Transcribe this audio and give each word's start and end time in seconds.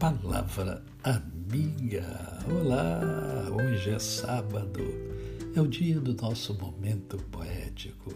palavra 0.00 0.82
amiga. 1.04 2.02
Olá, 2.48 3.02
hoje 3.50 3.90
é 3.90 3.98
sábado, 3.98 4.80
é 5.54 5.60
o 5.60 5.68
dia 5.68 6.00
do 6.00 6.14
nosso 6.14 6.54
momento 6.54 7.18
poético. 7.24 8.10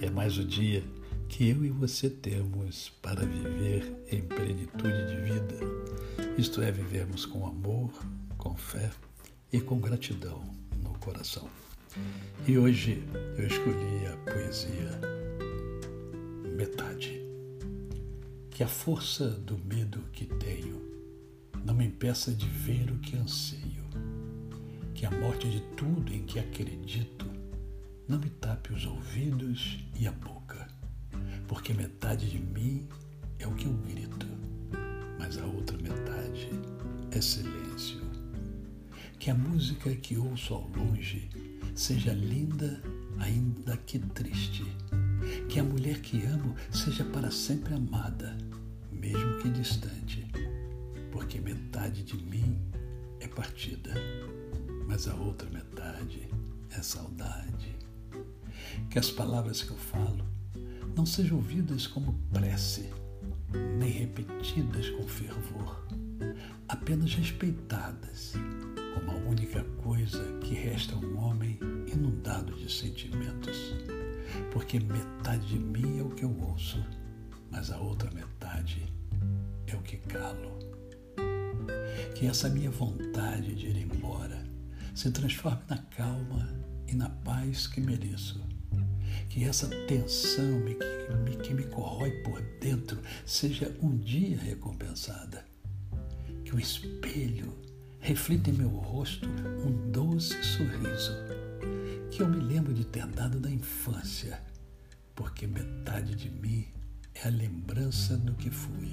É 0.00 0.10
mais 0.10 0.36
o 0.36 0.44
dia 0.44 0.82
que 1.28 1.48
eu 1.48 1.64
e 1.64 1.70
você 1.70 2.10
temos 2.10 2.88
para 3.00 3.24
viver 3.24 4.04
em 4.10 4.20
plenitude 4.22 5.06
de 5.06 5.16
vida, 5.22 5.60
isto 6.36 6.60
é, 6.60 6.72
vivermos 6.72 7.24
com 7.24 7.46
amor, 7.46 7.92
com 8.36 8.56
fé 8.56 8.90
e 9.52 9.60
com 9.60 9.78
gratidão 9.78 10.42
no 10.82 10.98
coração. 10.98 11.48
E 12.48 12.58
hoje 12.58 13.00
eu 13.38 13.46
escolhi 13.46 14.06
a 14.08 14.16
poesia 14.28 15.00
Metade. 16.56 17.22
Que 18.50 18.64
a 18.64 18.68
força 18.68 19.28
do 19.28 19.56
medo 19.56 20.00
que 20.12 20.26
tenho 20.26 20.91
não 21.64 21.74
me 21.74 21.86
impeça 21.86 22.32
de 22.32 22.46
ver 22.46 22.90
o 22.90 22.98
que 22.98 23.16
anseio. 23.16 23.82
Que 24.94 25.06
a 25.06 25.10
morte 25.10 25.48
de 25.48 25.60
tudo 25.76 26.12
em 26.12 26.24
que 26.24 26.38
acredito 26.38 27.26
não 28.08 28.18
me 28.18 28.30
tape 28.30 28.72
os 28.72 28.84
ouvidos 28.84 29.78
e 29.98 30.06
a 30.06 30.12
boca, 30.12 30.68
porque 31.46 31.72
metade 31.72 32.28
de 32.28 32.38
mim 32.38 32.86
é 33.38 33.46
o 33.46 33.54
que 33.54 33.66
eu 33.66 33.72
grito, 33.72 34.26
mas 35.18 35.38
a 35.38 35.46
outra 35.46 35.76
metade 35.78 36.48
é 37.10 37.20
silêncio. 37.20 38.00
Que 39.18 39.30
a 39.30 39.34
música 39.34 39.94
que 39.94 40.16
ouço 40.16 40.54
ao 40.54 40.68
longe 40.68 41.30
seja 41.74 42.12
linda, 42.12 42.82
ainda 43.18 43.76
que 43.76 43.98
triste. 43.98 44.64
Que 45.48 45.60
a 45.60 45.64
mulher 45.64 46.00
que 46.00 46.24
amo 46.24 46.56
seja 46.72 47.04
para 47.04 47.30
sempre 47.30 47.74
amada, 47.74 48.36
mesmo 48.90 49.38
que 49.38 49.48
distante 49.48 50.21
porque 51.12 51.38
metade 51.38 52.02
de 52.02 52.16
mim 52.16 52.58
é 53.20 53.28
partida, 53.28 53.92
mas 54.88 55.06
a 55.06 55.14
outra 55.14 55.48
metade 55.50 56.28
é 56.70 56.82
saudade. 56.82 57.76
Que 58.90 58.98
as 58.98 59.10
palavras 59.10 59.62
que 59.62 59.70
eu 59.70 59.76
falo 59.76 60.24
não 60.96 61.04
sejam 61.04 61.36
ouvidas 61.36 61.86
como 61.86 62.18
prece, 62.32 62.90
nem 63.78 63.90
repetidas 63.90 64.88
com 64.90 65.06
fervor, 65.06 65.86
apenas 66.66 67.14
respeitadas 67.14 68.32
como 68.94 69.10
a 69.10 69.14
única 69.28 69.62
coisa 69.82 70.22
que 70.40 70.54
resta 70.54 70.94
a 70.94 70.98
um 70.98 71.18
homem 71.18 71.58
inundado 71.92 72.54
de 72.56 72.72
sentimentos. 72.72 73.74
Porque 74.50 74.80
metade 74.80 75.46
de 75.46 75.58
mim 75.58 75.98
é 75.98 76.02
o 76.02 76.08
que 76.08 76.24
eu 76.24 76.34
ouço, 76.40 76.82
mas 77.50 77.70
a 77.70 77.78
outra 77.78 78.10
metade 78.10 78.90
é 79.66 79.76
o 79.76 79.82
que 79.82 79.98
calo 79.98 80.71
que 82.14 82.26
essa 82.26 82.48
minha 82.48 82.70
vontade 82.70 83.54
de 83.54 83.66
ir 83.68 83.76
embora 83.78 84.42
se 84.94 85.10
transforme 85.10 85.62
na 85.68 85.78
calma 85.78 86.48
e 86.86 86.94
na 86.94 87.08
paz 87.08 87.66
que 87.66 87.80
mereço. 87.80 88.40
Que 89.28 89.44
essa 89.44 89.66
tensão 89.86 90.60
me, 90.60 90.74
que, 90.74 91.14
me, 91.24 91.36
que 91.36 91.54
me 91.54 91.64
corrói 91.64 92.10
por 92.22 92.40
dentro 92.60 92.98
seja 93.24 93.74
um 93.82 93.96
dia 93.96 94.38
recompensada. 94.38 95.44
Que 96.44 96.54
o 96.54 96.60
espelho 96.60 97.56
reflita 98.00 98.50
em 98.50 98.54
meu 98.54 98.68
rosto 98.68 99.28
um 99.64 99.90
doce 99.90 100.42
sorriso. 100.42 101.12
Que 102.10 102.22
eu 102.22 102.28
me 102.28 102.40
lembro 102.40 102.74
de 102.74 102.84
ter 102.84 103.06
dado 103.06 103.40
da 103.40 103.50
infância, 103.50 104.38
porque 105.14 105.46
metade 105.46 106.14
de 106.14 106.28
mim 106.28 106.66
é 107.14 107.28
a 107.28 107.30
lembrança 107.30 108.16
do 108.18 108.34
que 108.34 108.50
fui, 108.50 108.90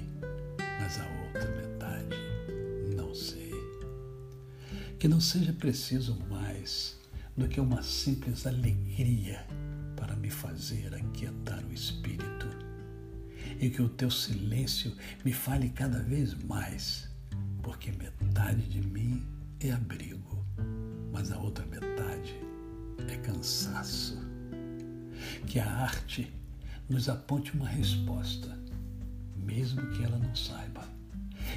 mas 0.80 0.98
a 0.98 1.06
outra 1.26 1.50
metade. 1.56 2.29
Que 5.00 5.08
não 5.08 5.18
seja 5.18 5.50
preciso 5.54 6.14
mais 6.28 6.94
do 7.34 7.48
que 7.48 7.58
uma 7.58 7.82
simples 7.82 8.46
alegria 8.46 9.46
para 9.96 10.14
me 10.14 10.28
fazer 10.28 10.94
aquietar 10.94 11.64
o 11.64 11.72
espírito. 11.72 12.46
E 13.58 13.70
que 13.70 13.80
o 13.80 13.88
teu 13.88 14.10
silêncio 14.10 14.94
me 15.24 15.32
fale 15.32 15.70
cada 15.70 16.00
vez 16.00 16.34
mais, 16.44 17.08
porque 17.62 17.90
metade 17.92 18.60
de 18.68 18.82
mim 18.82 19.26
é 19.58 19.70
abrigo, 19.70 20.44
mas 21.10 21.32
a 21.32 21.38
outra 21.38 21.64
metade 21.64 22.34
é 23.08 23.16
cansaço. 23.16 24.18
Que 25.46 25.58
a 25.60 25.66
arte 25.66 26.30
nos 26.90 27.08
aponte 27.08 27.54
uma 27.54 27.66
resposta, 27.66 28.54
mesmo 29.34 29.80
que 29.92 30.04
ela 30.04 30.18
não 30.18 30.36
saiba 30.36 30.86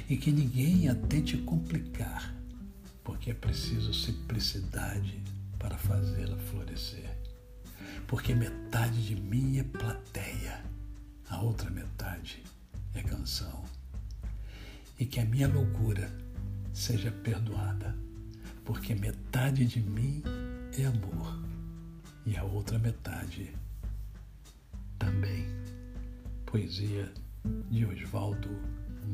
e 0.08 0.16
que 0.16 0.32
ninguém 0.32 0.88
a 0.88 0.94
tente 0.94 1.36
complicar, 1.36 2.34
porque 3.04 3.30
é 3.30 3.34
preciso 3.34 3.92
simplicidade 3.92 5.22
para 5.58 5.76
fazê-la 5.76 6.36
florescer. 6.38 7.16
Porque 8.08 8.34
metade 8.34 9.06
de 9.06 9.14
mim 9.14 9.58
é 9.58 9.62
plateia, 9.62 10.64
a 11.28 11.40
outra 11.40 11.70
metade 11.70 12.42
é 12.94 13.02
canção. 13.02 13.64
E 14.98 15.04
que 15.04 15.20
a 15.20 15.24
minha 15.24 15.46
loucura 15.46 16.10
seja 16.72 17.12
perdoada, 17.12 17.96
porque 18.64 18.94
metade 18.94 19.66
de 19.66 19.80
mim 19.80 20.22
é 20.78 20.86
amor 20.86 21.44
e 22.26 22.36
a 22.36 22.44
outra 22.44 22.78
metade 22.78 23.54
também. 24.98 25.46
Poesia 26.46 27.12
de 27.70 27.84
Oswaldo 27.84 28.48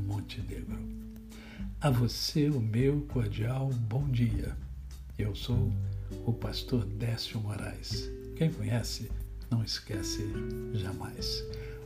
Montenegro. 0.07 1.10
A 1.81 1.91
você 1.91 2.49
o 2.49 2.61
meu 2.61 3.01
cordial 3.03 3.71
bom 3.89 4.09
dia. 4.09 4.57
Eu 5.19 5.35
sou 5.35 5.73
o 6.27 6.33
pastor 6.33 6.85
Décio 6.85 7.41
Moraes. 7.41 8.11
Quem 8.37 8.53
conhece, 8.53 9.11
não 9.51 9.63
esquece 9.65 10.25
jamais. 10.75 11.45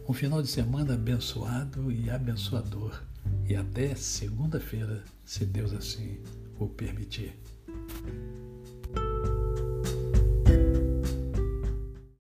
Um 0.09 0.13
final 0.13 0.43
de 0.43 0.49
semana 0.49 0.95
abençoado 0.95 1.91
e 1.91 2.11
abençoador. 2.11 3.03
E 3.49 3.55
até 3.55 3.95
segunda-feira, 3.95 5.03
se 5.25 5.47
Deus 5.47 5.73
assim 5.73 6.19
o 6.59 6.67
permitir. 6.67 7.35